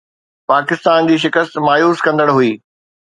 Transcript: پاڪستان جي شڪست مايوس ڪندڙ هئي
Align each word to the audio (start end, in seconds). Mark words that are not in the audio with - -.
پاڪستان 0.51 1.09
جي 1.09 1.17
شڪست 1.23 1.53
مايوس 1.67 1.99
ڪندڙ 2.05 2.27
هئي 2.37 2.51